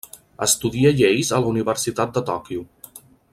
Estudià 0.45 0.91
lleis 1.01 1.29
a 1.37 1.41
la 1.43 1.51
Universitat 1.53 2.17
de 2.17 2.25
Tòquio. 2.31 2.65